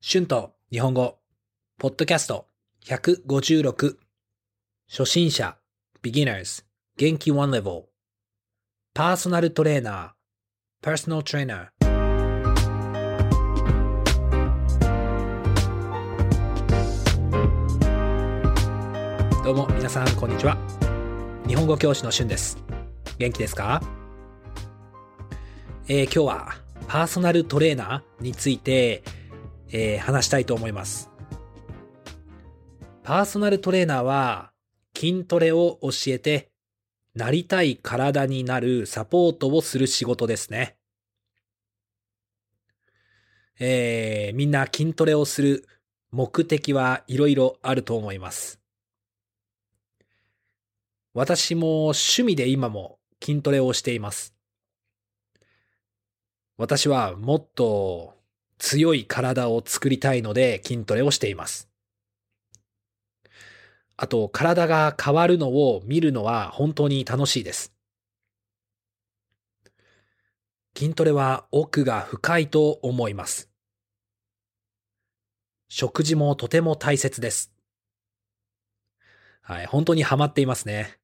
[0.00, 1.18] 春と日本語、
[1.76, 2.46] ポッドキャスト。
[2.86, 3.96] 156
[4.88, 5.58] 初心者、
[6.04, 6.64] beginners、
[6.96, 7.32] 元気。
[7.32, 7.82] one level
[8.94, 11.70] パーソナルトレーナー、personal trainer
[19.42, 20.56] どうも皆さんこんにちは。
[21.48, 22.56] 日本語教師の春です。
[23.18, 23.82] 元気ですか？
[25.88, 26.54] えー今日は
[26.86, 29.02] パーソナルトレーナーについて、
[29.70, 31.10] えー話したいと思います。
[33.02, 34.52] パーソナルトレーナーは
[34.96, 36.50] 筋トレを教えて
[37.14, 40.76] なりたい体になるサポートをする仕事ですね。
[43.58, 45.66] えーみんな筋トレをする
[46.10, 48.60] 目的はいろいろあると思います。
[51.14, 54.34] 私も趣味で今も筋トレをしています。
[56.56, 58.17] 私はもっと
[58.58, 61.68] 強い体を作りたいので筋トレをしています。
[63.96, 67.74] あと、体が変わるのを見るのは本当に楽しいです。
[70.76, 73.50] 筋トレは奥が深いと思います。
[75.68, 77.52] 食事もとても大切です。
[79.42, 80.98] はい、本当にハマっていますね。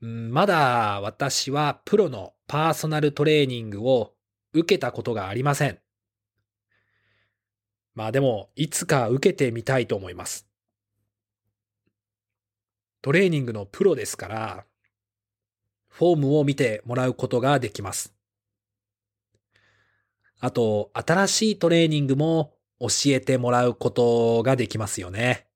[0.00, 4.13] まだ私はプロのパーソナルトレーニングを
[4.54, 5.78] 受けたことがありません。
[7.94, 10.48] まあでも、いつか受けてみたいと思います。
[13.02, 14.64] トレーニングのプロですから、
[15.88, 18.14] フォームを見てもらうことができます。
[20.40, 25.46] あと、新しいトレーニングも教えてもらうことができますよね。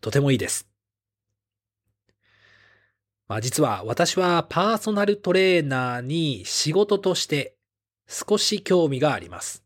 [0.00, 0.71] とてもいいです。
[3.32, 7.56] まあ実は私はパーソナルトレーナーに仕事として
[8.06, 9.64] 少し興味があります。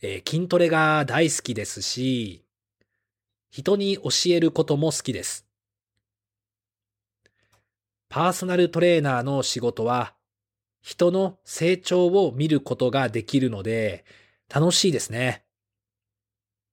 [0.00, 2.46] えー筋トレが大好きですし、
[3.50, 5.46] 人に教えることも好きです。
[8.08, 10.14] パーソナルトレーナーの仕事は
[10.80, 14.06] 人の成長を見ることができるので
[14.48, 15.44] 楽しいですね。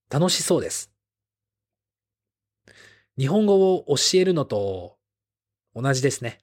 [0.09, 0.93] 楽しそうです。
[3.19, 4.95] 日本語を教えるのと
[5.75, 6.39] 同じですね。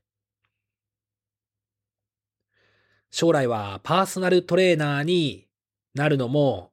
[3.11, 5.49] 将来はパーソナルトレーナーに
[5.95, 6.73] なるのも、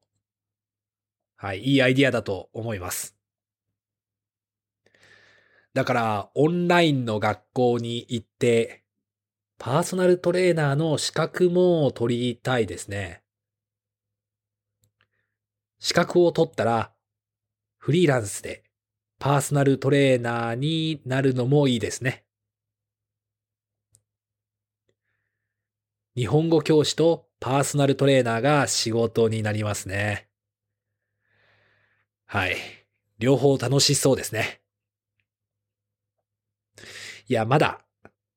[1.38, 3.16] はい、いいアイディアだと思います。
[5.74, 8.84] だから、オンラインの学校に行って、
[9.58, 13.24] パーソナルトレーナーの資格も取りたいですね。
[15.80, 16.92] 資格を取ったら、
[17.78, 18.62] フリーランスで
[19.23, 22.25] パーソナルトレーナーになるのもいいですね。
[26.13, 30.28] 日本語教師とパーソナルトレーナーが仕事になりますね。
[32.25, 32.57] はい。
[33.17, 34.59] 両方楽しそうですね。
[37.29, 37.79] いや、まだ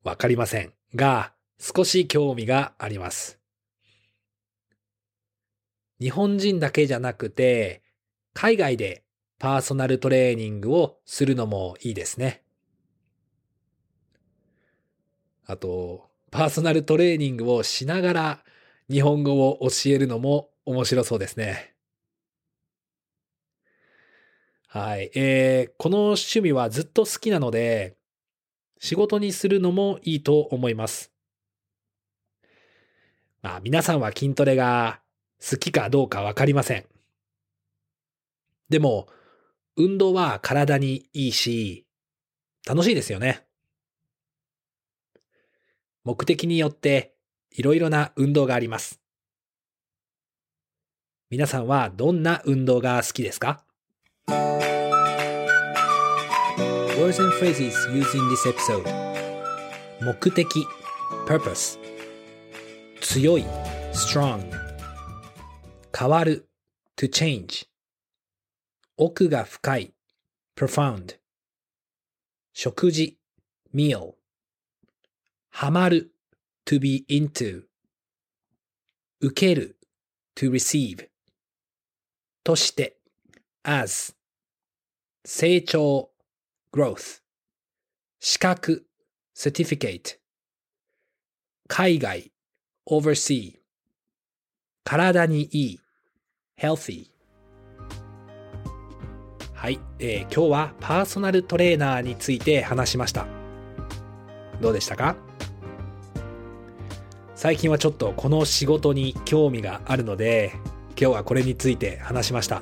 [0.04, 3.40] わかりませんが、少し興味があります。
[6.00, 7.82] 日本人だけじゃなくて、
[8.34, 9.02] 海外で
[9.38, 12.42] パーソナルトレーニングをするのもいいですね。
[15.44, 18.44] あと、パーソナルトレーニングをしながら
[18.90, 21.74] 日本語を教えるのも面白そうですね。
[24.66, 25.10] はい。
[25.14, 27.96] えー、この趣味はずっと好きなので、
[28.78, 31.12] 仕事にするのもいいと思います。
[33.42, 35.00] まあ、皆さんは筋トレが
[35.40, 36.84] 好きかどうかわかりません。
[38.68, 39.06] でも、
[39.76, 41.86] 運動は体にいいし、
[42.66, 43.44] 楽しいですよね。
[46.02, 47.14] 目的によって
[47.50, 49.00] いろいろな運動があります。
[51.28, 53.64] 皆さんはどんな運動が好きですか
[56.96, 58.84] ？Words and phrases used in this episode.
[60.00, 60.46] 目的
[61.26, 61.78] purpose.
[63.02, 63.44] 強い
[63.92, 64.40] strong.
[65.98, 66.48] 変わる
[66.96, 67.66] to change.
[68.98, 69.94] 奥が深い
[70.56, 71.18] profound
[72.54, 73.18] 食事
[73.74, 74.14] meal
[75.50, 76.14] ハマる
[76.64, 77.64] to be into
[79.20, 79.76] 受ける
[80.34, 81.08] to receive
[82.42, 82.96] として
[83.64, 84.14] as
[85.26, 86.08] 成長
[86.72, 87.20] growth
[88.18, 88.86] 資格
[89.36, 90.18] certificate
[91.68, 92.32] 海外
[92.88, 93.58] oversee
[94.84, 95.80] 体にいい
[96.58, 97.15] healthy
[99.56, 103.26] はい、えー今日はパーソナルトレーナーについて話しました。
[104.60, 105.16] どうでしたか？
[107.34, 110.52] 最近はちょっとこの仕事に興味があるので、
[110.90, 112.60] 今日はこれについて話しました。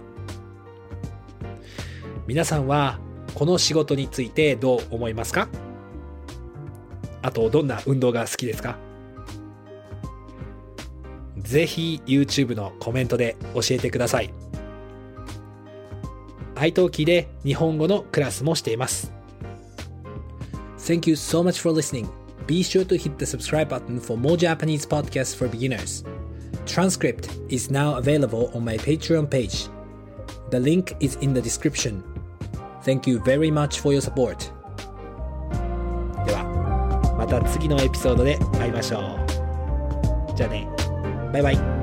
[2.28, 3.00] 皆さんは
[3.34, 5.48] この仕事についてどう思いますか？
[7.22, 8.76] あと、どんな運動が好きですか？
[11.38, 14.32] ぜひ YouTube のコメントで教えてください。
[16.55, 19.11] iTalki で日本語のクラスもしています。
[20.77, 22.07] Thank you so much for listening.
[22.47, 26.03] Be sure to hit the subscribe button for more Japanese podcasts for beginners.
[26.65, 29.69] Transcript is now available on my Patreon page.
[30.49, 32.03] The link is in the description.
[32.83, 34.51] Thank you very much for your support.
[36.25, 40.35] では、また次のエピソードで会いましょう。
[40.35, 40.67] じゃあね。
[41.31, 41.82] バイバイ。